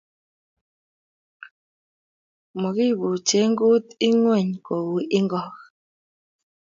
[2.61, 5.55] Makibuche kut ing’ony kou ing’ok